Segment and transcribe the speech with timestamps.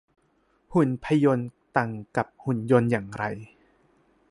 [0.73, 3.23] หุ่นพยนต์ ต่างกับหุ่นยนต์อย่างไร